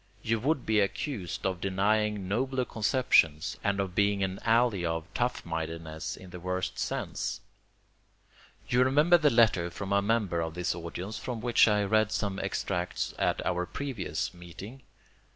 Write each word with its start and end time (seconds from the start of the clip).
You 0.23 0.39
would 0.39 0.65
be 0.65 0.79
accused 0.79 1.45
of 1.45 1.61
denying 1.61 2.27
nobler 2.27 2.65
conceptions, 2.65 3.57
and 3.63 3.79
of 3.79 3.93
being 3.93 4.23
an 4.23 4.39
ally 4.41 4.83
of 4.83 5.05
tough 5.13 5.45
mindedness 5.45 6.17
in 6.17 6.31
the 6.31 6.39
worst 6.39 6.79
sense. 6.79 7.41
You 8.67 8.83
remember 8.83 9.19
the 9.19 9.29
letter 9.29 9.69
from 9.69 9.93
a 9.93 10.01
member 10.01 10.41
of 10.41 10.55
this 10.55 10.73
audience 10.73 11.19
from 11.19 11.39
which 11.39 11.67
I 11.67 11.83
read 11.83 12.11
some 12.11 12.39
extracts 12.39 13.13
at 13.19 13.45
our 13.45 13.67
previous 13.67 14.33
meeting. 14.33 14.81